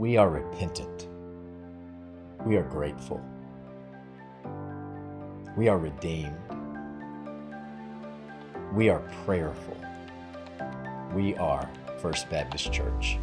We 0.00 0.16
are 0.16 0.30
repentant. 0.30 1.08
We 2.46 2.56
are 2.56 2.62
grateful. 2.62 3.20
We 5.58 5.68
are 5.68 5.76
redeemed. 5.76 6.34
We 8.72 8.88
are 8.88 9.00
prayerful. 9.26 9.76
We 11.14 11.36
are 11.36 11.68
First 11.98 12.30
Baptist 12.30 12.72
Church. 12.72 13.18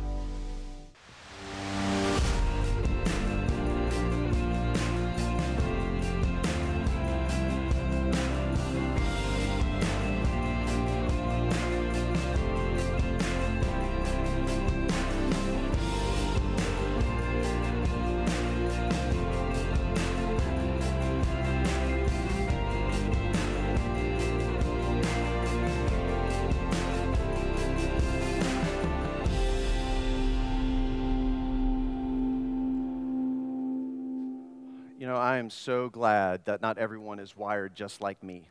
I 35.27 35.39
am 35.39 35.49
so 35.49 35.89
glad 35.89 36.45
that 36.45 36.61
not 36.61 36.77
everyone 36.77 37.19
is 37.19 37.35
wired 37.35 37.75
just 37.75 37.99
like 37.99 38.23
me, 38.23 38.47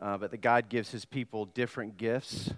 uh, 0.00 0.16
but 0.18 0.30
that 0.30 0.40
God 0.40 0.68
gives 0.68 0.92
his 0.92 1.04
people 1.04 1.46
different 1.46 1.96
gifts 1.96 2.54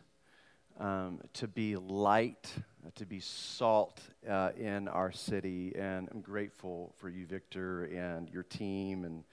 um, 0.78 1.22
to 1.32 1.48
be 1.48 1.76
light, 1.76 2.52
to 2.96 3.06
be 3.06 3.20
salt 3.20 4.02
uh, 4.28 4.50
in 4.58 4.86
our 4.86 5.12
city. 5.12 5.72
And 5.74 6.10
I'm 6.12 6.20
grateful 6.20 6.92
for 6.98 7.08
you, 7.08 7.24
Victor, 7.24 7.84
and 7.84 8.28
your 8.28 8.42
team, 8.42 9.06
and 9.06 9.24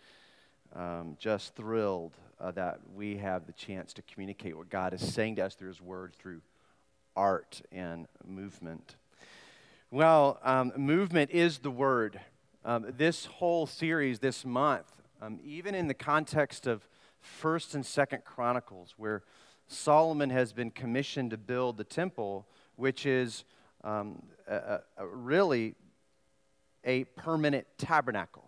um, 0.74 1.18
just 1.20 1.54
thrilled 1.54 2.14
uh, 2.40 2.52
that 2.52 2.80
we 2.96 3.18
have 3.18 3.48
the 3.48 3.52
chance 3.52 3.92
to 3.96 4.02
communicate 4.04 4.56
what 4.56 4.70
God 4.70 4.94
is 4.94 5.14
saying 5.14 5.36
to 5.36 5.42
us 5.48 5.56
through 5.56 5.68
his 5.68 5.82
word, 5.82 6.14
through 6.18 6.40
art 7.18 7.62
and 7.70 8.08
movement. 8.26 8.96
Well, 9.92 10.40
um, 10.42 10.72
movement 10.78 11.32
is 11.32 11.58
the 11.58 11.70
word. 11.70 12.22
Um, 12.66 12.86
this 12.96 13.26
whole 13.26 13.68
series 13.68 14.20
this 14.20 14.46
month, 14.46 14.90
um, 15.22 15.38
even 15.44 15.76
in 15.76 15.88
the 15.90 15.94
context 15.94 16.66
of 16.66 16.88
First 17.20 17.76
and 17.76 17.86
Second 17.86 18.24
Chronicles, 18.24 18.94
where 18.96 19.24
Solomon 19.68 20.30
has 20.30 20.54
been 20.54 20.72
commissioned 20.72 21.32
to 21.32 21.38
build 21.38 21.76
the 21.76 21.84
temple, 21.84 22.48
which 22.78 23.06
is 23.06 23.44
um, 23.84 24.24
a, 24.48 24.80
a, 24.98 25.06
really 25.06 25.76
a 26.86 27.04
permanent 27.04 27.68
tabernacle. 27.78 28.46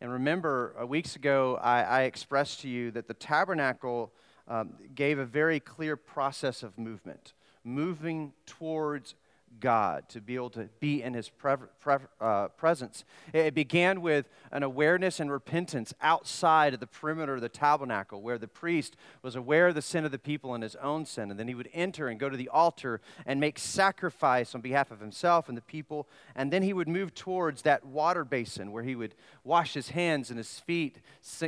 And 0.00 0.12
remember, 0.12 0.76
uh, 0.80 0.86
weeks 0.86 1.16
ago, 1.16 1.58
I, 1.60 1.82
I, 1.82 2.02
expressed 2.02 2.60
to 2.60 2.68
you 2.68 2.92
that 2.92 3.08
the 3.08 3.14
tabernacle 3.14 4.12
um, 4.46 4.74
gave 4.94 5.18
a 5.18 5.26
very 5.26 5.58
clear 5.58 5.96
process 5.96 6.62
of 6.62 6.78
movement, 6.78 7.32
moving 7.64 8.32
towards 8.46 9.16
God, 9.60 10.08
to 10.10 10.20
be 10.20 10.34
able 10.34 10.50
to 10.50 10.68
be 10.80 11.02
in 11.02 11.14
His 11.14 11.28
pre- 11.28 11.56
pre- 11.80 11.96
uh, 12.20 12.48
presence. 12.48 13.04
It 13.32 13.54
began 13.54 14.00
with 14.00 14.28
an 14.52 14.62
awareness 14.62 15.20
and 15.20 15.30
repentance 15.30 15.94
outside 16.00 16.74
of 16.74 16.80
the 16.80 16.86
perimeter 16.86 17.34
of 17.34 17.40
the 17.40 17.48
tabernacle, 17.48 18.22
where 18.22 18.38
the 18.38 18.48
priest 18.48 18.96
was 19.22 19.36
aware 19.36 19.68
of 19.68 19.74
the 19.74 19.82
sin 19.82 20.04
of 20.04 20.12
the 20.12 20.18
people 20.18 20.54
and 20.54 20.62
his 20.62 20.76
own 20.76 21.04
sin. 21.04 21.30
And 21.30 21.38
then 21.38 21.48
he 21.48 21.54
would 21.54 21.68
enter 21.72 22.08
and 22.08 22.18
go 22.18 22.28
to 22.28 22.36
the 22.36 22.48
altar 22.48 23.00
and 23.26 23.40
make 23.40 23.58
sacrifice 23.58 24.54
on 24.54 24.60
behalf 24.60 24.90
of 24.90 25.00
himself 25.00 25.48
and 25.48 25.56
the 25.56 25.62
people. 25.62 26.08
And 26.34 26.52
then 26.52 26.62
he 26.62 26.72
would 26.72 26.88
move 26.88 27.14
towards 27.14 27.62
that 27.62 27.84
water 27.84 28.24
basin 28.24 28.72
where 28.72 28.84
he 28.84 28.94
would 28.94 29.14
wash 29.44 29.74
his 29.74 29.90
hands 29.90 30.30
and 30.30 30.38
his 30.38 30.60
feet, 30.60 30.98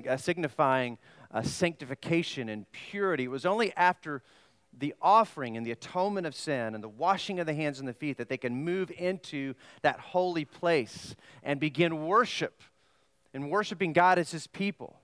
uh, 0.08 0.16
signifying 0.16 0.98
uh, 1.32 1.42
sanctification 1.42 2.48
and 2.48 2.70
purity. 2.72 3.24
It 3.24 3.30
was 3.30 3.46
only 3.46 3.72
after 3.76 4.22
the 4.78 4.94
offering 5.02 5.56
and 5.56 5.66
the 5.66 5.72
atonement 5.72 6.26
of 6.26 6.34
sin 6.34 6.74
and 6.74 6.82
the 6.82 6.88
washing 6.88 7.40
of 7.40 7.46
the 7.46 7.54
hands 7.54 7.80
and 7.80 7.88
the 7.88 7.92
feet 7.92 8.16
that 8.18 8.28
they 8.28 8.36
can 8.36 8.64
move 8.64 8.90
into 8.96 9.54
that 9.82 9.98
holy 10.00 10.44
place 10.44 11.14
and 11.42 11.60
begin 11.60 12.06
worship 12.06 12.62
and 13.34 13.50
worshiping 13.50 13.92
God 13.92 14.18
as 14.18 14.30
his 14.30 14.46
people. 14.46 15.00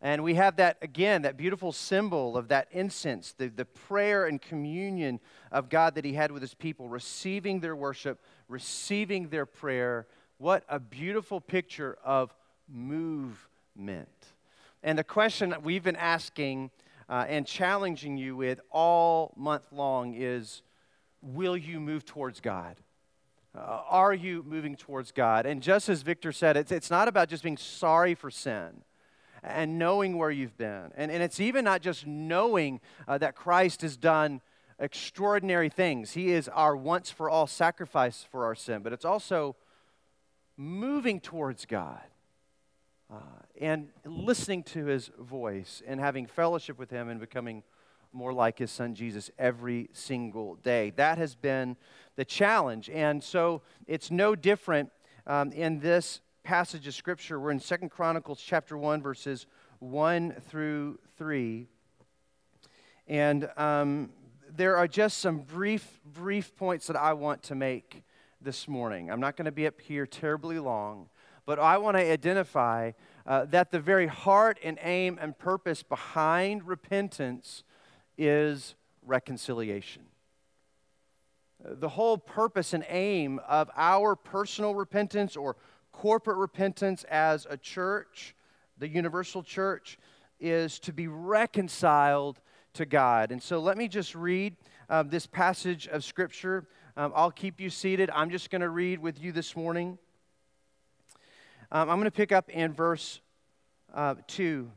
And 0.00 0.24
we 0.24 0.34
have 0.34 0.56
that, 0.56 0.78
again, 0.82 1.22
that 1.22 1.36
beautiful 1.36 1.70
symbol 1.70 2.36
of 2.36 2.48
that 2.48 2.66
incense, 2.72 3.34
the, 3.38 3.46
the 3.46 3.64
prayer 3.64 4.26
and 4.26 4.42
communion 4.42 5.20
of 5.52 5.68
God 5.68 5.94
that 5.94 6.04
he 6.04 6.14
had 6.14 6.32
with 6.32 6.42
his 6.42 6.54
people, 6.54 6.88
receiving 6.88 7.60
their 7.60 7.76
worship, 7.76 8.20
receiving 8.48 9.28
their 9.28 9.46
prayer. 9.46 10.08
What 10.38 10.64
a 10.68 10.80
beautiful 10.80 11.40
picture 11.40 11.96
of 12.04 12.34
movement. 12.68 14.08
And 14.82 14.98
the 14.98 15.04
question 15.04 15.54
we've 15.62 15.84
been 15.84 15.94
asking 15.94 16.72
uh, 17.08 17.24
and 17.28 17.46
challenging 17.46 18.16
you 18.16 18.36
with 18.36 18.60
all 18.70 19.34
month 19.36 19.72
long 19.72 20.14
is 20.14 20.62
will 21.20 21.56
you 21.56 21.80
move 21.80 22.04
towards 22.04 22.40
God? 22.40 22.76
Uh, 23.54 23.82
are 23.88 24.14
you 24.14 24.42
moving 24.46 24.76
towards 24.76 25.12
God? 25.12 25.44
And 25.44 25.62
just 25.62 25.88
as 25.88 26.02
Victor 26.02 26.32
said, 26.32 26.56
it's, 26.56 26.72
it's 26.72 26.90
not 26.90 27.06
about 27.06 27.28
just 27.28 27.42
being 27.42 27.58
sorry 27.58 28.14
for 28.14 28.30
sin 28.30 28.82
and 29.42 29.78
knowing 29.78 30.16
where 30.16 30.30
you've 30.30 30.56
been. 30.56 30.90
And, 30.96 31.10
and 31.10 31.22
it's 31.22 31.40
even 31.40 31.64
not 31.64 31.82
just 31.82 32.06
knowing 32.06 32.80
uh, 33.06 33.18
that 33.18 33.34
Christ 33.34 33.82
has 33.82 33.96
done 33.96 34.40
extraordinary 34.78 35.68
things, 35.68 36.12
He 36.12 36.30
is 36.32 36.48
our 36.48 36.76
once 36.76 37.10
for 37.10 37.28
all 37.28 37.46
sacrifice 37.46 38.26
for 38.30 38.44
our 38.44 38.54
sin, 38.54 38.82
but 38.82 38.92
it's 38.92 39.04
also 39.04 39.56
moving 40.56 41.20
towards 41.20 41.66
God 41.66 42.02
uh, 43.12 43.16
and 43.60 43.88
listening 44.06 44.62
to 44.62 44.86
his 44.86 45.10
voice 45.18 45.82
and 45.86 46.00
having 46.00 46.26
fellowship 46.26 46.78
with 46.78 46.90
him 46.90 47.08
and 47.08 47.20
becoming 47.20 47.62
more 48.12 48.32
like 48.32 48.58
his 48.58 48.70
son 48.70 48.94
Jesus 48.94 49.30
every 49.38 49.90
single 49.92 50.56
day. 50.56 50.90
That 50.96 51.18
has 51.18 51.34
been 51.34 51.76
the 52.16 52.24
challenge. 52.24 52.88
And 52.90 53.22
so 53.22 53.62
it's 53.86 54.10
no 54.10 54.34
different 54.34 54.90
um, 55.26 55.52
in 55.52 55.80
this 55.80 56.20
passage 56.42 56.86
of 56.86 56.94
scripture. 56.94 57.38
We're 57.38 57.50
in 57.50 57.60
Second 57.60 57.90
Chronicles 57.90 58.42
chapter 58.44 58.76
1, 58.76 59.02
verses 59.02 59.46
1 59.80 60.34
through 60.48 60.98
3. 61.16 61.66
And 63.08 63.50
um, 63.56 64.10
there 64.50 64.76
are 64.76 64.88
just 64.88 65.18
some 65.18 65.38
brief, 65.38 66.00
brief 66.04 66.56
points 66.56 66.86
that 66.86 66.96
I 66.96 67.12
want 67.12 67.42
to 67.44 67.54
make 67.54 68.02
this 68.40 68.66
morning. 68.66 69.10
I'm 69.10 69.20
not 69.20 69.36
going 69.36 69.46
to 69.46 69.52
be 69.52 69.66
up 69.66 69.80
here 69.80 70.06
terribly 70.06 70.58
long. 70.58 71.08
But 71.44 71.58
I 71.58 71.78
want 71.78 71.96
to 71.96 72.02
identify 72.02 72.92
uh, 73.26 73.46
that 73.46 73.70
the 73.70 73.80
very 73.80 74.06
heart 74.06 74.58
and 74.62 74.78
aim 74.82 75.18
and 75.20 75.36
purpose 75.36 75.82
behind 75.82 76.66
repentance 76.66 77.64
is 78.16 78.74
reconciliation. 79.04 80.02
The 81.64 81.88
whole 81.88 82.18
purpose 82.18 82.72
and 82.72 82.84
aim 82.88 83.40
of 83.48 83.70
our 83.76 84.16
personal 84.16 84.74
repentance 84.74 85.36
or 85.36 85.56
corporate 85.92 86.38
repentance 86.38 87.04
as 87.04 87.46
a 87.48 87.56
church, 87.56 88.34
the 88.78 88.88
universal 88.88 89.42
church, 89.42 89.98
is 90.40 90.80
to 90.80 90.92
be 90.92 91.06
reconciled 91.06 92.40
to 92.74 92.84
God. 92.84 93.30
And 93.30 93.40
so 93.40 93.60
let 93.60 93.76
me 93.76 93.86
just 93.86 94.14
read 94.14 94.56
uh, 94.88 95.04
this 95.04 95.26
passage 95.26 95.86
of 95.86 96.02
Scripture. 96.02 96.66
Um, 96.96 97.12
I'll 97.14 97.30
keep 97.30 97.60
you 97.60 97.70
seated. 97.70 98.10
I'm 98.10 98.30
just 98.30 98.50
going 98.50 98.62
to 98.62 98.70
read 98.70 98.98
with 98.98 99.22
you 99.22 99.30
this 99.30 99.54
morning. 99.54 99.98
Um, 101.74 101.88
I'm 101.88 101.96
going 101.96 102.04
to 102.04 102.10
pick 102.10 102.32
up 102.32 102.50
in 102.50 102.74
verse 102.74 103.22
uh, 103.94 104.16
2. 104.26 104.70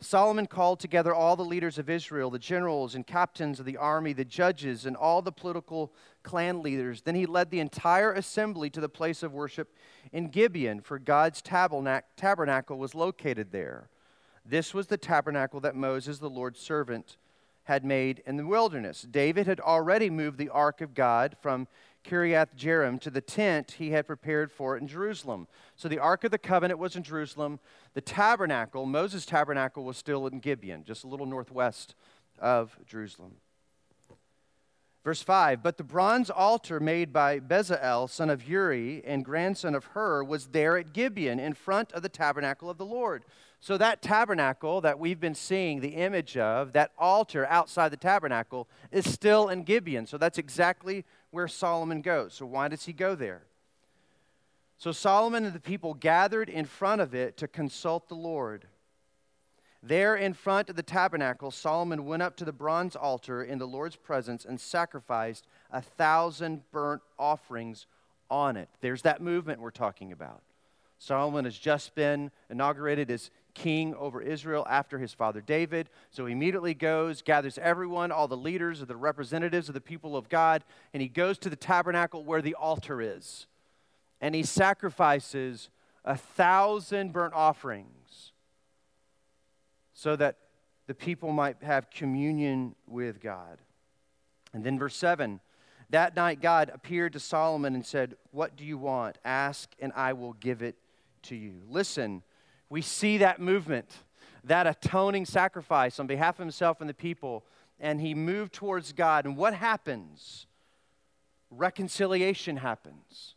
Solomon 0.00 0.46
called 0.46 0.80
together 0.80 1.14
all 1.14 1.36
the 1.36 1.44
leaders 1.44 1.76
of 1.76 1.90
Israel, 1.90 2.30
the 2.30 2.38
generals 2.38 2.94
and 2.94 3.06
captains 3.06 3.60
of 3.60 3.66
the 3.66 3.76
army, 3.76 4.14
the 4.14 4.24
judges, 4.24 4.86
and 4.86 4.96
all 4.96 5.20
the 5.20 5.30
political 5.30 5.92
clan 6.22 6.62
leaders. 6.62 7.02
Then 7.02 7.16
he 7.16 7.26
led 7.26 7.50
the 7.50 7.60
entire 7.60 8.14
assembly 8.14 8.70
to 8.70 8.80
the 8.80 8.88
place 8.88 9.22
of 9.22 9.34
worship 9.34 9.76
in 10.10 10.28
Gibeon, 10.28 10.80
for 10.80 10.98
God's 10.98 11.42
tabernacle 11.42 12.78
was 12.78 12.94
located 12.94 13.52
there. 13.52 13.90
This 14.42 14.72
was 14.72 14.86
the 14.86 14.96
tabernacle 14.96 15.60
that 15.60 15.76
Moses, 15.76 16.18
the 16.18 16.30
Lord's 16.30 16.60
servant, 16.60 17.18
had 17.64 17.84
made 17.84 18.22
in 18.26 18.38
the 18.38 18.46
wilderness. 18.46 19.02
David 19.02 19.46
had 19.46 19.60
already 19.60 20.08
moved 20.08 20.38
the 20.38 20.48
ark 20.48 20.80
of 20.80 20.94
God 20.94 21.36
from 21.42 21.68
Kiriath 22.04 22.56
Jearim 22.56 23.00
to 23.00 23.10
the 23.10 23.20
tent 23.20 23.72
he 23.78 23.90
had 23.90 24.06
prepared 24.06 24.50
for 24.50 24.76
it 24.76 24.82
in 24.82 24.88
Jerusalem. 24.88 25.46
So 25.76 25.88
the 25.88 25.98
Ark 25.98 26.24
of 26.24 26.30
the 26.30 26.38
Covenant 26.38 26.78
was 26.78 26.96
in 26.96 27.02
Jerusalem. 27.02 27.60
The 27.94 28.00
tabernacle, 28.00 28.86
Moses' 28.86 29.26
tabernacle, 29.26 29.84
was 29.84 29.96
still 29.96 30.26
in 30.26 30.40
Gibeon, 30.40 30.84
just 30.84 31.04
a 31.04 31.08
little 31.08 31.26
northwest 31.26 31.94
of 32.38 32.78
Jerusalem. 32.86 33.36
Verse 35.04 35.22
5 35.22 35.62
But 35.62 35.76
the 35.76 35.84
bronze 35.84 36.30
altar 36.30 36.78
made 36.78 37.12
by 37.12 37.40
Bezalel, 37.40 38.08
son 38.08 38.30
of 38.30 38.48
Uri, 38.48 39.02
and 39.04 39.24
grandson 39.24 39.74
of 39.74 39.86
Hur, 39.86 40.24
was 40.24 40.48
there 40.48 40.76
at 40.76 40.92
Gibeon 40.92 41.40
in 41.40 41.54
front 41.54 41.92
of 41.92 42.02
the 42.02 42.08
tabernacle 42.08 42.70
of 42.70 42.78
the 42.78 42.86
Lord. 42.86 43.24
So, 43.60 43.78
that 43.78 44.02
tabernacle 44.02 44.80
that 44.80 44.98
we've 44.98 45.20
been 45.20 45.36
seeing 45.36 45.80
the 45.80 45.90
image 45.90 46.36
of, 46.36 46.72
that 46.72 46.90
altar 46.98 47.46
outside 47.46 47.90
the 47.90 47.96
tabernacle, 47.96 48.68
is 48.90 49.08
still 49.08 49.48
in 49.48 49.62
Gibeon. 49.62 50.06
So, 50.06 50.18
that's 50.18 50.38
exactly 50.38 51.04
where 51.32 51.48
Solomon 51.48 52.02
goes. 52.02 52.34
So, 52.34 52.46
why 52.46 52.68
does 52.68 52.84
he 52.84 52.92
go 52.92 53.16
there? 53.16 53.42
So, 54.78 54.92
Solomon 54.92 55.44
and 55.44 55.54
the 55.54 55.60
people 55.60 55.94
gathered 55.94 56.48
in 56.48 56.64
front 56.64 57.00
of 57.00 57.14
it 57.14 57.36
to 57.38 57.48
consult 57.48 58.08
the 58.08 58.14
Lord. 58.14 58.68
There 59.82 60.14
in 60.14 60.32
front 60.32 60.70
of 60.70 60.76
the 60.76 60.82
tabernacle, 60.84 61.50
Solomon 61.50 62.04
went 62.04 62.22
up 62.22 62.36
to 62.36 62.44
the 62.44 62.52
bronze 62.52 62.94
altar 62.94 63.42
in 63.42 63.58
the 63.58 63.66
Lord's 63.66 63.96
presence 63.96 64.44
and 64.44 64.60
sacrificed 64.60 65.48
a 65.72 65.82
thousand 65.82 66.62
burnt 66.70 67.02
offerings 67.18 67.86
on 68.30 68.56
it. 68.56 68.68
There's 68.80 69.02
that 69.02 69.20
movement 69.20 69.60
we're 69.60 69.70
talking 69.70 70.12
about. 70.12 70.42
Solomon 70.98 71.46
has 71.46 71.58
just 71.58 71.96
been 71.96 72.30
inaugurated 72.48 73.10
as 73.10 73.32
king 73.54 73.94
over 73.94 74.20
Israel 74.20 74.66
after 74.68 74.98
his 74.98 75.12
father 75.12 75.40
David. 75.40 75.90
So 76.10 76.26
he 76.26 76.32
immediately 76.32 76.74
goes, 76.74 77.22
gathers 77.22 77.58
everyone, 77.58 78.12
all 78.12 78.28
the 78.28 78.36
leaders 78.36 78.82
or 78.82 78.86
the 78.86 78.96
representatives 78.96 79.68
of 79.68 79.74
the 79.74 79.80
people 79.80 80.16
of 80.16 80.28
God, 80.28 80.64
and 80.92 81.02
he 81.02 81.08
goes 81.08 81.38
to 81.38 81.50
the 81.50 81.56
tabernacle 81.56 82.24
where 82.24 82.42
the 82.42 82.54
altar 82.54 83.00
is. 83.00 83.46
And 84.20 84.34
he 84.34 84.42
sacrifices 84.42 85.68
a 86.04 86.16
thousand 86.16 87.12
burnt 87.12 87.34
offerings 87.34 88.32
so 89.94 90.16
that 90.16 90.36
the 90.86 90.94
people 90.94 91.32
might 91.32 91.62
have 91.62 91.90
communion 91.90 92.74
with 92.86 93.20
God. 93.20 93.58
And 94.52 94.64
then, 94.64 94.78
verse 94.78 94.96
7 94.96 95.40
that 95.92 96.16
night 96.16 96.40
God 96.40 96.70
appeared 96.72 97.12
to 97.12 97.20
Solomon 97.20 97.74
and 97.74 97.84
said, 97.84 98.16
What 98.30 98.56
do 98.56 98.64
you 98.64 98.78
want? 98.78 99.18
Ask, 99.26 99.70
and 99.78 99.92
I 99.94 100.14
will 100.14 100.32
give 100.32 100.62
it 100.62 100.74
to 101.24 101.36
you. 101.36 101.60
Listen, 101.68 102.22
we 102.72 102.80
see 102.80 103.18
that 103.18 103.38
movement, 103.38 103.98
that 104.44 104.66
atoning 104.66 105.26
sacrifice 105.26 106.00
on 106.00 106.06
behalf 106.06 106.36
of 106.36 106.38
himself 106.38 106.80
and 106.80 106.88
the 106.88 106.94
people, 106.94 107.44
and 107.78 108.00
he 108.00 108.14
moved 108.14 108.54
towards 108.54 108.94
God. 108.94 109.26
And 109.26 109.36
what 109.36 109.52
happens? 109.52 110.46
Reconciliation 111.50 112.56
happens. 112.56 113.34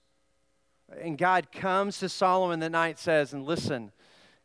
And 1.01 1.17
God 1.17 1.51
comes 1.51 1.99
to 1.99 2.07
Solomon 2.07 2.61
the 2.61 2.69
night 2.69 2.97
says, 2.97 3.33
and 3.33 3.45
listen, 3.45 3.91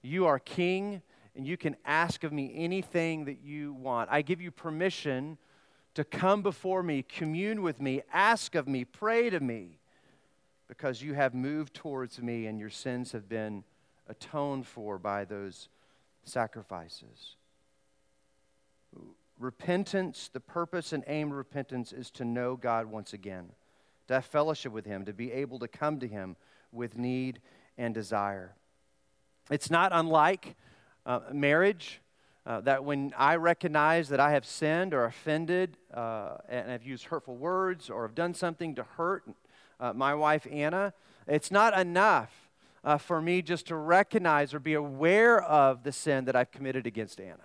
you 0.03 0.27
are 0.27 0.41
king 0.41 1.03
and 1.37 1.47
you 1.47 1.57
can 1.57 1.77
ask 1.85 2.25
of 2.25 2.33
me 2.33 2.53
anything 2.57 3.27
that 3.27 3.45
you 3.45 3.73
want. 3.75 4.11
I 4.11 4.23
give 4.23 4.41
you 4.41 4.51
permission 4.51 5.39
to 5.95 6.03
come 6.03 6.43
before 6.43 6.83
me, 6.83 7.05
commune 7.05 7.63
with 7.63 7.81
me, 7.81 8.03
ask 8.13 8.57
of 8.57 8.67
me, 8.67 8.85
pray 8.85 9.31
to 9.31 9.39
me, 9.39 9.79
because 10.67 11.01
you 11.01 11.15
have 11.15 11.33
moved 11.33 11.75
towards 11.75 12.21
me 12.21 12.47
and 12.47 12.59
your 12.59 12.71
sins 12.71 13.13
have 13.13 13.29
been 13.29 13.63
atoned 14.11 14.67
for 14.67 14.99
by 14.99 15.25
those 15.25 15.69
sacrifices. 16.25 17.37
Repentance, 19.39 20.29
the 20.33 20.41
purpose 20.41 20.93
and 20.93 21.03
aim 21.07 21.31
of 21.31 21.37
repentance 21.39 21.93
is 21.93 22.11
to 22.11 22.25
know 22.25 22.57
God 22.57 22.87
once 22.87 23.15
again, 23.15 23.47
to 24.09 24.15
have 24.15 24.25
fellowship 24.27 24.73
with 24.73 24.85
Him, 24.85 25.07
to 25.07 25.15
be 25.15 25.33
able 25.33 25.59
to 25.61 25.69
come 25.69 25.99
to 26.01 26.07
Him 26.07 26.37
with 26.73 26.99
need 26.99 27.41
and 27.79 27.95
desire. 27.95 28.55
It's 29.51 29.71
not 29.71 29.93
unlike 29.95 30.57
uh, 31.07 31.21
marriage, 31.33 32.01
uh, 32.45 32.61
that 32.63 32.85
when 32.85 33.13
I 33.17 33.37
recognize 33.37 34.09
that 34.09 34.21
I 34.21 34.33
have 34.33 34.45
sinned 34.45 34.93
or 34.93 35.05
offended 35.05 35.77
uh, 35.93 36.37
and 36.49 36.71
have 36.71 36.83
used 36.83 37.05
hurtful 37.05 37.37
words 37.37 37.89
or 37.91 38.03
have 38.03 38.15
done 38.15 38.35
something 38.35 38.75
to 38.75 38.83
hurt 38.83 39.25
uh, 39.79 39.93
my 39.93 40.15
wife 40.15 40.47
Anna, 40.51 40.93
it's 41.27 41.51
not 41.51 41.79
enough 41.79 42.40
uh, 42.85 42.99
for 42.99 43.21
me 43.21 43.43
just 43.43 43.67
to 43.67 43.77
recognize 43.77 44.55
or 44.55 44.59
be 44.59 44.75
aware 44.75 45.43
of 45.43 45.83
the 45.83 45.93
sin 45.93 46.25
that 46.25 46.37
I've 46.37 46.51
committed 46.51 46.87
against 46.87 47.21
Anna. 47.21 47.37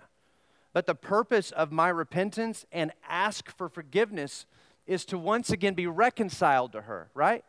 But 0.72 0.86
the 0.86 0.94
purpose 0.94 1.50
of 1.52 1.72
my 1.72 1.88
repentance 1.88 2.66
and 2.70 2.92
ask 3.08 3.50
for 3.56 3.68
forgiveness 3.68 4.46
is 4.86 5.04
to 5.06 5.18
once 5.18 5.50
again 5.50 5.74
be 5.74 5.86
reconciled 5.86 6.72
to 6.72 6.82
her, 6.82 7.08
right? 7.14 7.44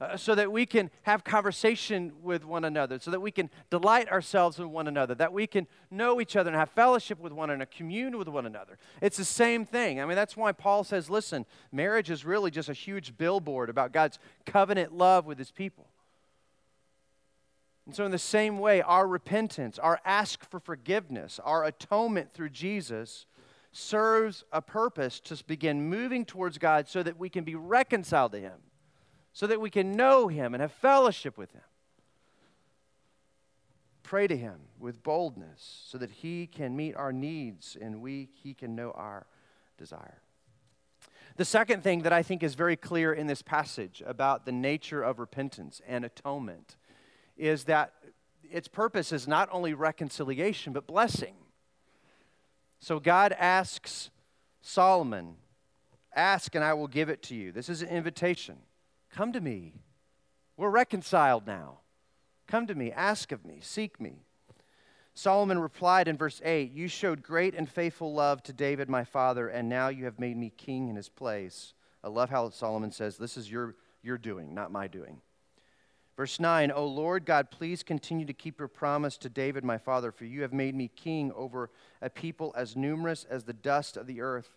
Uh, 0.00 0.16
so 0.16 0.34
that 0.34 0.50
we 0.50 0.66
can 0.66 0.90
have 1.02 1.22
conversation 1.22 2.12
with 2.20 2.44
one 2.44 2.64
another, 2.64 2.98
so 2.98 3.12
that 3.12 3.20
we 3.20 3.30
can 3.30 3.48
delight 3.70 4.08
ourselves 4.10 4.58
in 4.58 4.72
one 4.72 4.88
another, 4.88 5.14
that 5.14 5.32
we 5.32 5.46
can 5.46 5.68
know 5.90 6.20
each 6.20 6.34
other 6.34 6.50
and 6.50 6.58
have 6.58 6.68
fellowship 6.70 7.20
with 7.20 7.32
one 7.32 7.48
another, 7.48 7.70
commune 7.76 8.18
with 8.18 8.26
one 8.26 8.44
another. 8.44 8.76
It's 9.00 9.16
the 9.16 9.24
same 9.24 9.64
thing. 9.64 10.00
I 10.00 10.06
mean, 10.06 10.16
that's 10.16 10.36
why 10.36 10.50
Paul 10.50 10.82
says, 10.82 11.08
listen, 11.08 11.46
marriage 11.70 12.10
is 12.10 12.24
really 12.24 12.50
just 12.50 12.68
a 12.68 12.72
huge 12.72 13.16
billboard 13.16 13.70
about 13.70 13.92
God's 13.92 14.18
covenant 14.44 14.92
love 14.92 15.26
with 15.26 15.38
his 15.38 15.52
people. 15.52 15.86
And 17.86 17.94
so, 17.94 18.04
in 18.04 18.10
the 18.10 18.18
same 18.18 18.58
way, 18.58 18.80
our 18.80 19.06
repentance, 19.06 19.78
our 19.78 20.00
ask 20.04 20.48
for 20.48 20.58
forgiveness, 20.58 21.38
our 21.44 21.64
atonement 21.64 22.32
through 22.32 22.50
Jesus 22.50 23.26
serves 23.72 24.44
a 24.52 24.62
purpose 24.62 25.20
to 25.20 25.42
begin 25.44 25.88
moving 25.88 26.24
towards 26.24 26.58
God 26.58 26.88
so 26.88 27.02
that 27.02 27.18
we 27.18 27.28
can 27.28 27.44
be 27.44 27.54
reconciled 27.54 28.32
to 28.32 28.40
Him 28.40 28.60
so 29.34 29.48
that 29.48 29.60
we 29.60 29.68
can 29.68 29.92
know 29.92 30.28
Him 30.28 30.54
and 30.54 30.62
have 30.62 30.72
fellowship 30.72 31.36
with 31.36 31.52
Him. 31.52 31.60
Pray 34.04 34.28
to 34.28 34.36
Him 34.36 34.60
with 34.78 35.02
boldness 35.02 35.82
so 35.88 35.98
that 35.98 36.10
He 36.10 36.46
can 36.46 36.76
meet 36.76 36.94
our 36.94 37.12
needs 37.12 37.76
and 37.78 38.00
we, 38.00 38.30
He 38.32 38.54
can 38.54 38.76
know 38.76 38.92
our 38.92 39.26
desire. 39.76 40.22
The 41.36 41.44
second 41.44 41.82
thing 41.82 42.02
that 42.02 42.12
I 42.12 42.22
think 42.22 42.44
is 42.44 42.54
very 42.54 42.76
clear 42.76 43.12
in 43.12 43.26
this 43.26 43.42
passage 43.42 44.04
about 44.06 44.46
the 44.46 44.52
nature 44.52 45.02
of 45.02 45.18
repentance 45.18 45.82
and 45.86 46.04
atonement 46.04 46.76
is 47.36 47.64
that 47.64 47.92
its 48.42 48.68
purpose 48.68 49.12
is 49.12 49.26
not 49.26 49.48
only 49.50 49.74
reconciliation, 49.74 50.72
but 50.72 50.86
blessing. 50.86 51.34
So 52.78 53.00
God 53.00 53.32
asks 53.32 54.10
Solomon, 54.62 55.36
Ask 56.16 56.54
and 56.54 56.64
I 56.64 56.74
will 56.74 56.86
give 56.86 57.08
it 57.08 57.22
to 57.24 57.34
you. 57.34 57.50
This 57.50 57.68
is 57.68 57.82
an 57.82 57.88
invitation. 57.88 58.58
Come 59.10 59.32
to 59.32 59.40
me. 59.40 59.74
We're 60.56 60.70
reconciled 60.70 61.46
now. 61.46 61.78
Come 62.46 62.66
to 62.66 62.74
me, 62.74 62.92
ask 62.92 63.32
of 63.32 63.44
me, 63.44 63.58
seek 63.60 64.00
me. 64.00 64.22
Solomon 65.14 65.58
replied 65.58 66.08
in 66.08 66.16
verse 66.16 66.40
8 66.44 66.72
You 66.72 66.88
showed 66.88 67.22
great 67.22 67.54
and 67.54 67.68
faithful 67.68 68.12
love 68.12 68.42
to 68.44 68.52
David, 68.52 68.88
my 68.88 69.04
father, 69.04 69.48
and 69.48 69.68
now 69.68 69.88
you 69.88 70.04
have 70.04 70.18
made 70.18 70.36
me 70.36 70.52
king 70.56 70.88
in 70.88 70.96
his 70.96 71.08
place. 71.08 71.72
I 72.02 72.08
love 72.08 72.30
how 72.30 72.50
Solomon 72.50 72.92
says, 72.92 73.16
This 73.16 73.36
is 73.36 73.50
your, 73.50 73.76
your 74.02 74.18
doing, 74.18 74.54
not 74.54 74.72
my 74.72 74.88
doing. 74.88 75.20
Verse 76.16 76.38
9, 76.38 76.70
O 76.70 76.86
Lord 76.86 77.24
God, 77.24 77.50
please 77.50 77.82
continue 77.82 78.24
to 78.24 78.32
keep 78.32 78.60
your 78.60 78.68
promise 78.68 79.16
to 79.18 79.28
David, 79.28 79.64
my 79.64 79.78
father, 79.78 80.12
for 80.12 80.24
you 80.24 80.42
have 80.42 80.52
made 80.52 80.74
me 80.74 80.88
king 80.94 81.32
over 81.32 81.70
a 82.00 82.08
people 82.08 82.54
as 82.56 82.76
numerous 82.76 83.24
as 83.24 83.44
the 83.44 83.52
dust 83.52 83.96
of 83.96 84.06
the 84.06 84.20
earth. 84.20 84.50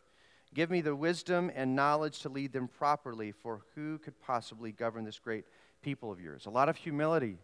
Give 0.53 0.69
me 0.69 0.81
the 0.81 0.95
wisdom 0.95 1.51
and 1.55 1.75
knowledge 1.75 2.19
to 2.19 2.29
lead 2.29 2.53
them 2.53 2.67
properly, 2.67 3.31
for 3.31 3.61
who 3.73 3.97
could 3.97 4.19
possibly 4.21 4.71
govern 4.71 5.03
this 5.03 5.19
great 5.19 5.45
people 5.81 6.11
of 6.11 6.21
yours? 6.21 6.45
A 6.45 6.51
lot 6.51 6.69
of 6.69 6.77
humility. 6.77 7.39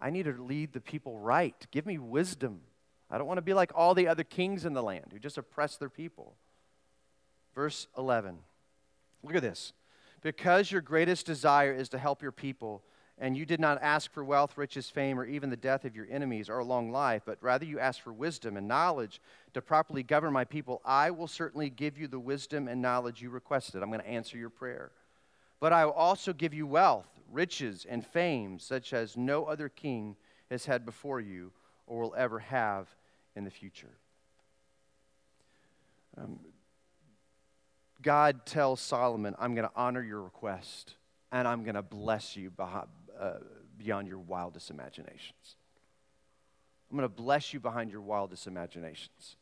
I 0.00 0.10
need 0.10 0.24
to 0.24 0.32
lead 0.32 0.72
the 0.72 0.80
people 0.80 1.18
right. 1.18 1.54
Give 1.70 1.86
me 1.86 1.96
wisdom. 1.98 2.60
I 3.10 3.16
don't 3.18 3.26
want 3.26 3.38
to 3.38 3.42
be 3.42 3.54
like 3.54 3.72
all 3.74 3.94
the 3.94 4.08
other 4.08 4.24
kings 4.24 4.64
in 4.64 4.74
the 4.74 4.82
land 4.82 5.06
who 5.12 5.18
just 5.18 5.38
oppress 5.38 5.76
their 5.76 5.88
people. 5.88 6.34
Verse 7.54 7.86
11. 7.96 8.38
Look 9.22 9.36
at 9.36 9.42
this. 9.42 9.72
Because 10.20 10.70
your 10.70 10.80
greatest 10.80 11.26
desire 11.26 11.72
is 11.72 11.88
to 11.90 11.98
help 11.98 12.22
your 12.22 12.32
people, 12.32 12.82
and 13.18 13.36
you 13.36 13.46
did 13.46 13.60
not 13.60 13.80
ask 13.80 14.12
for 14.12 14.24
wealth, 14.24 14.58
riches, 14.58 14.90
fame, 14.90 15.18
or 15.18 15.24
even 15.24 15.48
the 15.48 15.56
death 15.56 15.84
of 15.84 15.94
your 15.94 16.06
enemies 16.10 16.48
or 16.48 16.58
a 16.58 16.64
long 16.64 16.90
life, 16.90 17.22
but 17.24 17.38
rather 17.40 17.64
you 17.64 17.78
asked 17.78 18.00
for 18.00 18.12
wisdom 18.12 18.56
and 18.56 18.66
knowledge 18.66 19.20
to 19.52 19.62
properly 19.62 20.02
govern 20.02 20.32
my 20.32 20.44
people, 20.44 20.82
I 20.84 21.10
will 21.10 21.28
certainly 21.28 21.70
give 21.70 21.96
you 21.96 22.08
the 22.08 22.18
wisdom 22.18 22.66
and 22.66 22.82
knowledge 22.82 23.22
you 23.22 23.30
requested. 23.30 23.82
I'm 23.82 23.90
going 23.90 24.00
to 24.00 24.08
answer 24.08 24.36
your 24.36 24.50
prayer. 24.50 24.90
But 25.60 25.72
I 25.72 25.86
will 25.86 25.92
also 25.92 26.32
give 26.32 26.52
you 26.52 26.66
wealth, 26.66 27.06
riches, 27.30 27.86
and 27.88 28.04
fame, 28.04 28.58
such 28.58 28.92
as 28.92 29.16
no 29.16 29.44
other 29.44 29.68
king 29.68 30.16
has 30.50 30.66
had 30.66 30.84
before 30.84 31.20
you 31.20 31.52
or 31.86 32.00
will 32.00 32.14
ever 32.16 32.40
have 32.40 32.88
in 33.36 33.44
the 33.44 33.50
future. 33.50 33.96
Um, 36.18 36.40
God 38.02 38.44
tells 38.44 38.80
Solomon, 38.80 39.34
I'm 39.38 39.54
going 39.54 39.66
to 39.66 39.74
honor 39.76 40.02
your 40.02 40.22
request 40.22 40.94
and 41.32 41.48
I'm 41.48 41.64
going 41.64 41.74
to 41.74 41.82
bless 41.82 42.36
you 42.36 42.50
uh, 43.18 43.34
beyond 43.76 44.08
your 44.08 44.18
wildest 44.18 44.70
imaginations. 44.70 45.56
I'm 46.90 46.96
going 46.96 47.08
to 47.08 47.14
bless 47.14 47.52
you 47.52 47.60
behind 47.60 47.90
your 47.90 48.02
wildest 48.02 48.46
imaginations. 48.46 49.36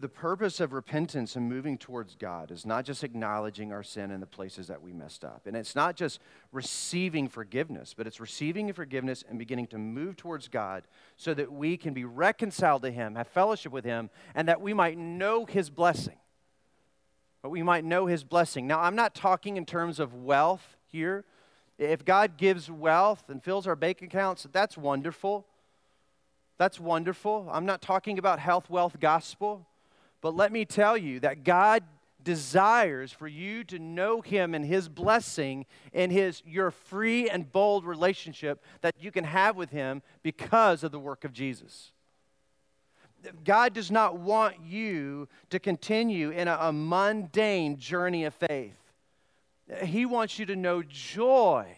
The 0.00 0.08
purpose 0.08 0.58
of 0.58 0.72
repentance 0.72 1.36
and 1.36 1.48
moving 1.48 1.78
towards 1.78 2.16
God 2.16 2.50
is 2.50 2.66
not 2.66 2.84
just 2.84 3.04
acknowledging 3.04 3.72
our 3.72 3.84
sin 3.84 4.10
and 4.10 4.20
the 4.20 4.26
places 4.26 4.66
that 4.66 4.82
we 4.82 4.92
messed 4.92 5.24
up. 5.24 5.42
And 5.46 5.56
it's 5.56 5.76
not 5.76 5.94
just 5.94 6.18
receiving 6.50 7.28
forgiveness, 7.28 7.94
but 7.96 8.06
it's 8.06 8.18
receiving 8.18 8.72
forgiveness 8.72 9.22
and 9.28 9.38
beginning 9.38 9.68
to 9.68 9.78
move 9.78 10.16
towards 10.16 10.48
God 10.48 10.84
so 11.16 11.34
that 11.34 11.52
we 11.52 11.76
can 11.76 11.94
be 11.94 12.04
reconciled 12.04 12.82
to 12.82 12.90
Him, 12.90 13.14
have 13.14 13.28
fellowship 13.28 13.70
with 13.70 13.84
Him, 13.84 14.10
and 14.34 14.48
that 14.48 14.60
we 14.60 14.74
might 14.74 14.98
know 14.98 15.44
His 15.44 15.70
blessing. 15.70 16.16
But 17.42 17.50
we 17.50 17.62
might 17.62 17.84
know 17.84 18.06
His 18.06 18.24
blessing. 18.24 18.66
Now, 18.66 18.80
I'm 18.80 18.96
not 18.96 19.14
talking 19.14 19.56
in 19.56 19.66
terms 19.66 20.00
of 20.00 20.14
wealth 20.14 20.76
here. 20.86 21.24
If 21.80 22.04
God 22.04 22.36
gives 22.36 22.70
wealth 22.70 23.30
and 23.30 23.42
fills 23.42 23.66
our 23.66 23.74
bank 23.74 24.02
accounts, 24.02 24.46
that's 24.52 24.76
wonderful. 24.76 25.46
That's 26.58 26.78
wonderful. 26.78 27.48
I'm 27.50 27.64
not 27.64 27.80
talking 27.80 28.18
about 28.18 28.38
health, 28.38 28.68
wealth, 28.68 29.00
gospel. 29.00 29.66
But 30.20 30.36
let 30.36 30.52
me 30.52 30.66
tell 30.66 30.94
you 30.98 31.20
that 31.20 31.42
God 31.42 31.82
desires 32.22 33.12
for 33.12 33.26
you 33.26 33.64
to 33.64 33.78
know 33.78 34.20
him 34.20 34.54
and 34.54 34.62
his 34.62 34.90
blessing 34.90 35.64
and 35.94 36.12
his 36.12 36.42
your 36.44 36.70
free 36.70 37.30
and 37.30 37.50
bold 37.50 37.86
relationship 37.86 38.62
that 38.82 38.94
you 39.00 39.10
can 39.10 39.24
have 39.24 39.56
with 39.56 39.70
him 39.70 40.02
because 40.22 40.84
of 40.84 40.92
the 40.92 40.98
work 40.98 41.24
of 41.24 41.32
Jesus. 41.32 41.92
God 43.42 43.72
does 43.72 43.90
not 43.90 44.18
want 44.18 44.56
you 44.62 45.28
to 45.48 45.58
continue 45.58 46.28
in 46.28 46.46
a, 46.46 46.58
a 46.60 46.72
mundane 46.74 47.78
journey 47.78 48.24
of 48.24 48.34
faith. 48.34 48.79
He 49.82 50.04
wants 50.06 50.38
you 50.38 50.46
to 50.46 50.56
know 50.56 50.82
joy. 50.82 51.76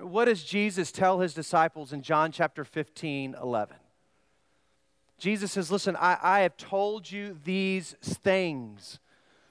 What 0.00 0.26
does 0.26 0.44
Jesus 0.44 0.92
tell 0.92 1.20
his 1.20 1.34
disciples 1.34 1.92
in 1.92 2.02
John 2.02 2.30
chapter 2.30 2.64
15, 2.64 3.34
11? 3.40 3.76
Jesus 5.18 5.52
says, 5.52 5.70
Listen, 5.70 5.96
I, 5.96 6.18
I 6.22 6.40
have 6.40 6.56
told 6.56 7.10
you 7.10 7.38
these 7.44 7.96
things 8.00 9.00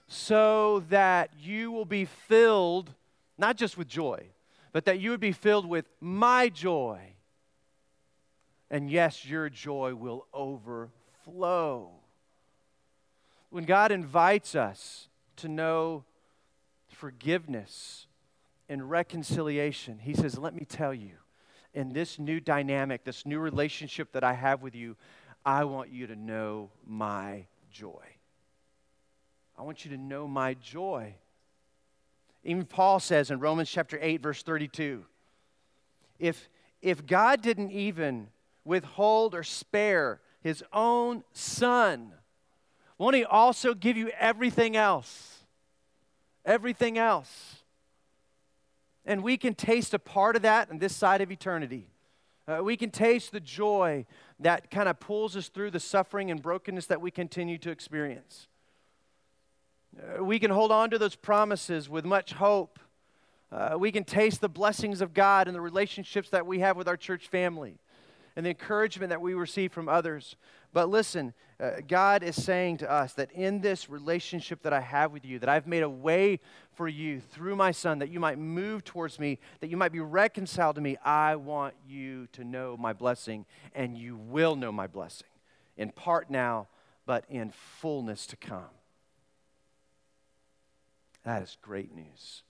so 0.07 0.83
that 0.89 1.31
you 1.39 1.71
will 1.71 1.85
be 1.85 2.05
filled 2.05 2.95
not 3.37 3.55
just 3.55 3.77
with 3.77 3.87
joy, 3.87 4.27
but 4.71 4.85
that 4.85 4.99
you 4.99 5.11
would 5.11 5.19
be 5.19 5.31
filled 5.31 5.65
with 5.65 5.85
my 5.99 6.49
joy. 6.49 6.99
And 8.69 8.89
yes, 8.89 9.25
your 9.25 9.49
joy 9.49 9.95
will 9.95 10.27
overflow. 10.33 11.91
When 13.49 13.63
God 13.63 13.91
invites 13.91 14.55
us 14.55 15.08
to 15.41 15.47
know 15.47 16.03
forgiveness 16.87 18.07
and 18.67 18.89
reconciliation, 18.89 19.99
He 19.99 20.13
says, 20.13 20.37
Let 20.37 20.53
me 20.53 20.65
tell 20.65 20.93
you, 20.93 21.11
in 21.73 21.93
this 21.93 22.19
new 22.19 22.39
dynamic, 22.39 23.03
this 23.03 23.25
new 23.25 23.39
relationship 23.39 24.11
that 24.13 24.23
I 24.23 24.33
have 24.33 24.61
with 24.61 24.75
you, 24.75 24.95
I 25.45 25.63
want 25.63 25.91
you 25.91 26.07
to 26.07 26.15
know 26.15 26.71
my 26.85 27.45
joy. 27.71 28.05
I 29.57 29.63
want 29.63 29.85
you 29.85 29.91
to 29.91 29.97
know 29.97 30.27
my 30.27 30.53
joy. 30.55 31.15
Even 32.43 32.65
Paul 32.65 32.99
says 32.99 33.31
in 33.31 33.39
Romans 33.39 33.69
chapter 33.69 33.99
8, 34.01 34.21
verse 34.21 34.43
32 34.43 35.05
if, 36.17 36.49
if 36.81 37.05
God 37.05 37.41
didn't 37.41 37.71
even 37.71 38.27
withhold 38.65 39.33
or 39.33 39.43
spare 39.43 40.19
his 40.41 40.63
own 40.73 41.23
son, 41.33 42.11
won't 42.99 43.15
he 43.15 43.23
also 43.23 43.73
give 43.73 43.97
you 43.97 44.11
everything 44.19 44.75
else? 44.75 45.39
Everything 46.45 46.97
else. 46.97 47.55
And 49.05 49.23
we 49.23 49.37
can 49.37 49.55
taste 49.55 49.93
a 49.93 49.99
part 49.99 50.35
of 50.35 50.43
that 50.43 50.69
on 50.69 50.77
this 50.77 50.95
side 50.95 51.21
of 51.21 51.31
eternity. 51.31 51.87
Uh, 52.47 52.63
we 52.63 52.75
can 52.75 52.91
taste 52.91 53.31
the 53.31 53.39
joy 53.39 54.05
that 54.39 54.69
kind 54.69 54.89
of 54.89 54.99
pulls 54.99 55.37
us 55.37 55.47
through 55.47 55.71
the 55.71 55.79
suffering 55.79 56.29
and 56.29 56.41
brokenness 56.41 56.87
that 56.87 56.99
we 56.99 57.09
continue 57.09 57.57
to 57.57 57.71
experience. 57.71 58.47
Uh, 59.97 60.23
we 60.23 60.37
can 60.37 60.51
hold 60.51 60.71
on 60.71 60.89
to 60.89 60.97
those 60.97 61.15
promises 61.15 61.89
with 61.89 62.05
much 62.05 62.33
hope. 62.33 62.79
Uh, 63.51 63.75
we 63.79 63.91
can 63.91 64.03
taste 64.03 64.41
the 64.41 64.49
blessings 64.49 64.99
of 64.99 65.13
God 65.13 65.47
and 65.47 65.55
the 65.55 65.61
relationships 65.61 66.29
that 66.31 66.45
we 66.45 66.59
have 66.59 66.75
with 66.75 66.87
our 66.87 66.97
church 66.97 67.27
family 67.27 67.79
and 68.35 68.45
the 68.45 68.51
encouragement 68.51 69.09
that 69.09 69.21
we 69.21 69.33
receive 69.33 69.71
from 69.71 69.89
others. 69.89 70.35
But 70.71 70.89
listen, 70.89 71.33
uh, 71.59 71.81
God 71.87 72.23
is 72.23 72.41
saying 72.41 72.77
to 72.77 72.91
us 72.91 73.13
that 73.13 73.31
in 73.31 73.59
this 73.59 73.89
relationship 73.89 74.61
that 74.61 74.71
I 74.71 74.79
have 74.81 75.11
with 75.11 75.25
you, 75.25 75.39
that 75.39 75.49
I've 75.49 75.67
made 75.67 75.83
a 75.83 75.89
way 75.89 76.39
for 76.71 76.87
you 76.87 77.19
through 77.19 77.55
my 77.55 77.71
Son, 77.71 77.99
that 77.99 78.09
you 78.09 78.19
might 78.19 78.37
move 78.37 78.83
towards 78.83 79.19
me, 79.19 79.39
that 79.59 79.69
you 79.69 79.77
might 79.77 79.91
be 79.91 79.99
reconciled 79.99 80.75
to 80.75 80.81
me. 80.81 80.95
I 81.03 81.35
want 81.35 81.73
you 81.87 82.27
to 82.33 82.43
know 82.43 82.77
my 82.77 82.93
blessing, 82.93 83.45
and 83.73 83.97
you 83.97 84.15
will 84.15 84.55
know 84.55 84.71
my 84.71 84.87
blessing, 84.87 85.27
in 85.75 85.91
part 85.91 86.29
now, 86.29 86.67
but 87.05 87.25
in 87.29 87.51
fullness 87.51 88.27
to 88.27 88.35
come. 88.37 88.69
That 91.25 91.41
is 91.41 91.57
great 91.61 91.93
news. 91.93 92.43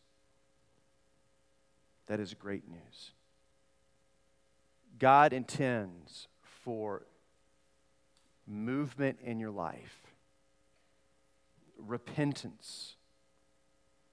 That 2.08 2.20
is 2.20 2.34
great 2.34 2.68
news. 2.70 3.12
God 5.00 5.32
intends 5.32 6.28
for 6.44 7.04
movement 8.50 9.20
in 9.24 9.40
your 9.40 9.52
life, 9.52 10.02
repentance, 11.78 12.96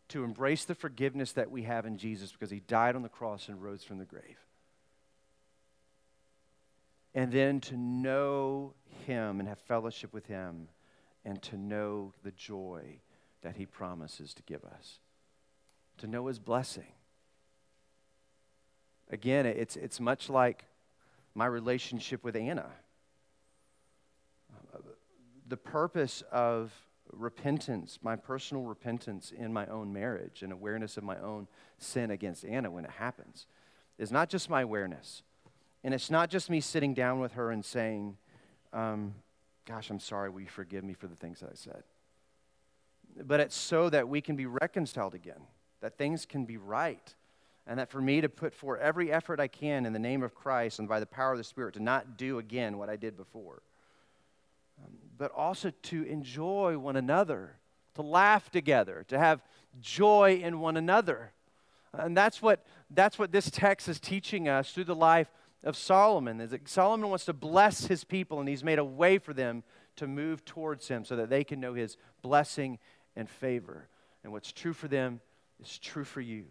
to 0.09 0.23
embrace 0.23 0.65
the 0.65 0.75
forgiveness 0.75 1.33
that 1.33 1.51
we 1.51 1.63
have 1.63 1.87
in 1.87 1.99
Jesus 1.99 2.31
because 2.31 2.51
he 2.51 2.61
died 2.61 2.95
on 2.95 3.03
the 3.03 3.09
cross 3.09 3.49
and 3.49 3.61
rose 3.61 3.83
from 3.83 3.99
the 3.99 4.05
grave. 4.05 4.39
And 7.15 7.33
then 7.33 7.61
to 7.63 7.77
know 7.77 8.75
him 9.07 9.41
and 9.41 9.49
have 9.49 9.59
fellowship 9.59 10.13
with 10.13 10.27
him 10.27 10.69
and 11.25 11.43
to 11.43 11.57
know 11.57 12.13
the 12.23 12.31
joy 12.31 13.01
that 13.43 13.57
he 13.57 13.67
promises 13.67 14.35
to 14.35 14.43
give 14.43 14.65
us, 14.65 15.01
to 15.99 16.07
know 16.07 16.27
his 16.27 16.39
blessing. 16.39 16.93
Again, 19.11 19.47
it's, 19.47 19.77
it's 19.77 19.99
much 19.99 20.29
like 20.29 20.65
my 21.35 21.47
relationship 21.47 22.23
with 22.23 22.37
Anna. 22.37 22.67
The 25.49 25.57
purpose 25.57 26.23
of 26.33 26.73
repentance, 27.13 27.99
my 28.03 28.17
personal 28.17 28.65
repentance 28.65 29.33
in 29.37 29.53
my 29.53 29.67
own 29.67 29.93
marriage 29.93 30.43
and 30.43 30.53
awareness 30.53 30.97
of 30.97 31.05
my 31.05 31.19
own 31.19 31.47
sin 31.79 32.11
against 32.11 32.45
Anna 32.45 32.71
when 32.71 32.85
it 32.85 32.91
happens, 32.91 33.47
is 33.99 34.11
not 34.11 34.29
just 34.29 34.51
my 34.51 34.63
awareness. 34.63 35.23
And 35.85 35.95
it's 35.95 36.11
not 36.11 36.31
just 36.31 36.51
me 36.51 36.61
sitting 36.61 36.95
down 36.95 37.21
with 37.21 37.33
her 37.33 37.51
and 37.51 37.65
saying, 37.65 38.17
um, 38.73 39.15
Gosh, 39.67 39.91
I'm 39.91 39.99
sorry, 39.99 40.31
will 40.31 40.43
you 40.43 40.47
forgive 40.47 40.85
me 40.85 40.95
for 40.95 41.09
the 41.09 41.17
things 41.17 41.41
that 41.41 41.51
I 41.51 41.55
said? 41.55 41.83
But 43.25 43.41
it's 43.41 43.57
so 43.57 43.91
that 43.91 44.09
we 44.09 44.21
can 44.21 44.37
be 44.37 44.47
reconciled 44.47 45.15
again, 45.15 45.41
that 45.81 45.99
things 45.99 46.25
can 46.25 46.45
be 46.45 46.57
right 46.57 47.15
and 47.67 47.79
that 47.79 47.91
for 47.91 48.01
me 48.01 48.21
to 48.21 48.29
put 48.29 48.55
forth 48.55 48.81
every 48.81 49.11
effort 49.11 49.41
I 49.41 49.49
can 49.49 49.87
in 49.87 49.93
the 49.93 49.99
name 49.99 50.23
of 50.23 50.35
Christ 50.35 50.79
and 50.79 50.89
by 50.89 51.01
the 51.01 51.07
power 51.07 51.33
of 51.33 51.39
the 51.39 51.45
Spirit 51.45 51.75
to 51.75 51.83
not 51.83 52.17
do 52.17 52.39
again 52.39 52.79
what 52.79 52.89
I 52.89 52.97
did 52.97 53.17
before, 53.17 53.63
but 55.19 55.33
also 55.33 55.73
to 55.83 56.03
enjoy 56.05 56.79
one 56.79 56.97
another, 56.97 57.59
to 57.95 58.03
laugh 58.03 58.51
together, 58.51 59.05
to 59.09 59.19
have 59.19 59.43
joy 59.81 60.41
in 60.43 60.61
one 60.61 60.77
another. 60.77 61.33
And 61.93 62.17
that's 62.17 62.43
what, 62.43 62.67
that's 62.91 63.19
what 63.19 63.33
this 63.33 63.51
text 63.51 63.89
is 63.89 63.99
teaching 63.99 64.49
us 64.49 64.73
through 64.73 64.85
the 64.85 64.95
life 64.95 65.31
of 65.65 65.77
Solomon. 65.77 66.41
Is 66.41 66.51
that 66.51 66.69
Solomon 66.69 67.09
wants 67.09 67.25
to 67.25 67.33
bless 67.33 67.87
his 67.87 68.05
people, 68.05 68.41
and 68.41 68.49
he's 68.49 68.65
made 68.65 68.79
a 68.79 68.85
way 68.85 69.19
for 69.19 69.33
them 69.33 69.63
to 69.97 70.07
move 70.07 70.45
towards 70.45 70.89
him 70.89 71.05
so 71.05 71.17
that 71.17 71.31
they 71.31 71.43
can 71.43 71.59
know 71.59 71.73
his 71.73 71.97
blessing 72.21 72.79
and 73.17 73.31
favor. 73.31 73.89
And 74.23 74.33
what's 74.33 74.53
true 74.53 74.75
for 74.75 74.89
them 74.89 75.21
is 75.61 75.79
true 75.79 76.05
for 76.05 76.21
you. 76.21 76.45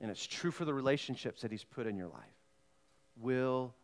And 0.00 0.10
it's 0.10 0.26
true 0.26 0.50
for 0.50 0.64
the 0.64 0.74
relationships 0.74 1.42
that 1.42 1.50
He's 1.50 1.64
put 1.64 1.86
in 1.86 1.96
your 1.96 2.08
life. 2.08 2.22
Will 3.16 3.74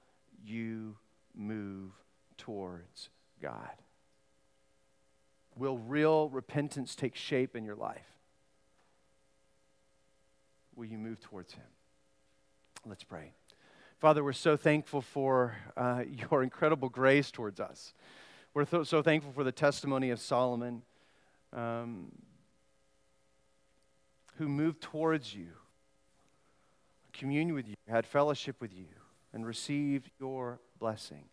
you 0.44 0.96
move 1.34 1.92
towards 2.36 3.10
God? 3.40 3.70
Will 5.56 5.78
real 5.78 6.28
repentance 6.28 6.94
take 6.94 7.16
shape 7.16 7.56
in 7.56 7.64
your 7.64 7.74
life? 7.74 8.06
Will 10.74 10.86
you 10.86 10.98
move 10.98 11.20
towards 11.20 11.52
Him? 11.52 11.64
Let's 12.86 13.04
pray. 13.04 13.32
Father, 13.98 14.24
we're 14.24 14.32
so 14.32 14.56
thankful 14.56 15.02
for 15.02 15.56
uh, 15.76 16.04
your 16.30 16.42
incredible 16.42 16.88
grace 16.88 17.30
towards 17.30 17.60
us. 17.60 17.92
We're 18.54 18.64
th- 18.64 18.86
so 18.86 19.02
thankful 19.02 19.32
for 19.32 19.44
the 19.44 19.52
testimony 19.52 20.10
of 20.10 20.20
Solomon, 20.20 20.82
um, 21.52 22.12
who 24.36 24.48
moved 24.48 24.80
towards 24.80 25.34
you 25.34 25.48
communion 27.12 27.54
with 27.54 27.68
you, 27.68 27.74
had 27.86 28.06
fellowship 28.06 28.56
with 28.60 28.72
you, 28.72 28.86
and 29.32 29.46
received 29.46 30.10
your 30.18 30.58
blessing. 30.78 31.24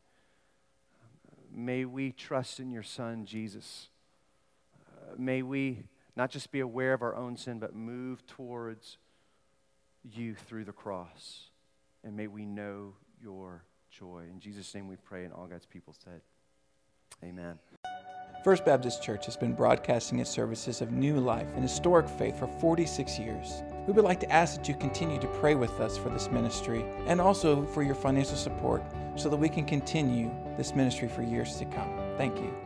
May 1.59 1.85
we 1.85 2.11
trust 2.11 2.59
in 2.59 2.69
your 2.69 2.83
Son, 2.83 3.25
Jesus. 3.25 3.87
Uh, 4.87 5.15
may 5.17 5.41
we 5.41 5.85
not 6.15 6.29
just 6.29 6.51
be 6.51 6.59
aware 6.59 6.93
of 6.93 7.01
our 7.01 7.15
own 7.15 7.35
sin, 7.35 7.57
but 7.57 7.73
move 7.75 8.23
towards 8.27 8.99
you 10.03 10.35
through 10.35 10.65
the 10.65 10.71
cross. 10.71 11.49
And 12.03 12.15
may 12.15 12.27
we 12.27 12.45
know 12.45 12.93
your 13.19 13.63
joy. 13.89 14.25
In 14.31 14.39
Jesus' 14.39 14.75
name 14.75 14.87
we 14.87 14.97
pray, 14.97 15.25
and 15.25 15.33
all 15.33 15.47
God's 15.47 15.65
people 15.65 15.95
said, 16.03 16.21
Amen. 17.23 17.57
First 18.43 18.63
Baptist 18.63 19.01
Church 19.01 19.25
has 19.25 19.35
been 19.35 19.53
broadcasting 19.53 20.19
its 20.19 20.29
services 20.29 20.81
of 20.81 20.91
new 20.91 21.19
life 21.19 21.47
and 21.55 21.63
historic 21.63 22.07
faith 22.07 22.37
for 22.37 22.45
46 22.45 23.17
years. 23.17 23.63
We 23.87 23.93
would 23.93 24.03
like 24.03 24.19
to 24.19 24.29
ask 24.29 24.57
that 24.57 24.67
you 24.67 24.75
continue 24.75 25.17
to 25.17 25.27
pray 25.27 25.55
with 25.55 25.79
us 25.79 25.97
for 25.97 26.09
this 26.09 26.29
ministry 26.29 26.83
and 27.07 27.21
also 27.21 27.63
for 27.67 27.83
your 27.83 27.95
financial 27.95 28.35
support 28.35 28.83
so 29.15 29.29
that 29.29 29.37
we 29.37 29.47
can 29.47 29.63
continue 29.63 30.29
this 30.57 30.75
ministry 30.75 31.07
for 31.07 31.21
years 31.23 31.55
to 31.57 31.65
come. 31.65 31.97
Thank 32.17 32.37
you. 32.37 32.57